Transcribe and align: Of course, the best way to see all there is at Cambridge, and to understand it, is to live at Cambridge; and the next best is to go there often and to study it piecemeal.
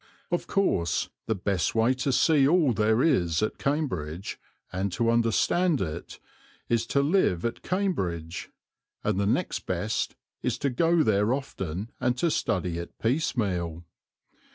Of 0.31 0.47
course, 0.47 1.09
the 1.27 1.35
best 1.35 1.75
way 1.75 1.93
to 1.93 2.11
see 2.11 2.47
all 2.47 2.73
there 2.73 3.03
is 3.03 3.43
at 3.43 3.59
Cambridge, 3.59 4.39
and 4.73 4.91
to 4.93 5.11
understand 5.11 5.79
it, 5.79 6.19
is 6.67 6.87
to 6.87 7.03
live 7.03 7.45
at 7.45 7.61
Cambridge; 7.61 8.49
and 9.03 9.19
the 9.19 9.27
next 9.27 9.67
best 9.67 10.15
is 10.41 10.57
to 10.57 10.71
go 10.71 11.03
there 11.03 11.35
often 11.35 11.91
and 11.99 12.17
to 12.17 12.31
study 12.31 12.79
it 12.79 12.97
piecemeal. 12.97 13.83